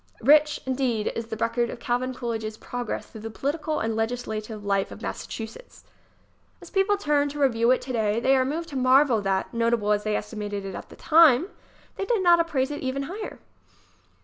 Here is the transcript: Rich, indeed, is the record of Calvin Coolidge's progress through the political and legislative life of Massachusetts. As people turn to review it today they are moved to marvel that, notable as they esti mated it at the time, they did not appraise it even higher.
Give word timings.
Rich, 0.21 0.61
indeed, 0.65 1.11
is 1.15 1.27
the 1.27 1.35
record 1.37 1.69
of 1.69 1.79
Calvin 1.79 2.11
Coolidge's 2.15 2.57
progress 2.57 3.05
through 3.05 3.21
the 3.21 3.29
political 3.29 3.79
and 3.79 3.95
legislative 3.95 4.65
life 4.65 4.89
of 4.91 5.03
Massachusetts. 5.03 5.83
As 6.59 6.71
people 6.71 6.97
turn 6.97 7.29
to 7.29 7.39
review 7.39 7.69
it 7.69 7.81
today 7.81 8.19
they 8.19 8.35
are 8.35 8.43
moved 8.43 8.69
to 8.69 8.75
marvel 8.75 9.21
that, 9.21 9.53
notable 9.53 9.91
as 9.91 10.03
they 10.03 10.15
esti 10.15 10.37
mated 10.37 10.65
it 10.65 10.73
at 10.73 10.89
the 10.89 10.95
time, 10.95 11.49
they 11.97 12.05
did 12.05 12.23
not 12.23 12.39
appraise 12.39 12.71
it 12.71 12.81
even 12.81 13.03
higher. 13.03 13.37